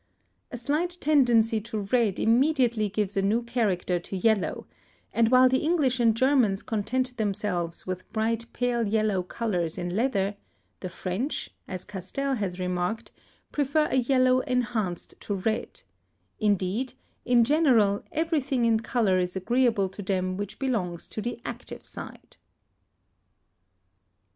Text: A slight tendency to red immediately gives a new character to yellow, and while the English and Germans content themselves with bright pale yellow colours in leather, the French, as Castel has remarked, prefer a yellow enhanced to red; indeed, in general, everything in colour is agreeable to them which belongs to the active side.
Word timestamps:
A 0.51 0.57
slight 0.57 0.97
tendency 0.99 1.61
to 1.61 1.81
red 1.81 2.19
immediately 2.19 2.89
gives 2.89 3.15
a 3.15 3.21
new 3.21 3.43
character 3.43 3.99
to 3.99 4.17
yellow, 4.17 4.65
and 5.13 5.29
while 5.29 5.47
the 5.47 5.59
English 5.59 5.99
and 5.99 6.17
Germans 6.17 6.63
content 6.63 7.17
themselves 7.17 7.85
with 7.85 8.11
bright 8.11 8.51
pale 8.51 8.87
yellow 8.87 9.21
colours 9.21 9.77
in 9.77 9.95
leather, 9.95 10.35
the 10.79 10.89
French, 10.89 11.51
as 11.67 11.85
Castel 11.85 12.33
has 12.33 12.57
remarked, 12.57 13.11
prefer 13.51 13.85
a 13.91 13.97
yellow 13.97 14.39
enhanced 14.39 15.21
to 15.21 15.35
red; 15.35 15.83
indeed, 16.39 16.95
in 17.23 17.43
general, 17.43 18.03
everything 18.11 18.65
in 18.65 18.79
colour 18.79 19.19
is 19.19 19.35
agreeable 19.35 19.87
to 19.87 20.01
them 20.01 20.35
which 20.35 20.57
belongs 20.57 21.07
to 21.09 21.21
the 21.21 21.39
active 21.45 21.85
side. 21.85 22.37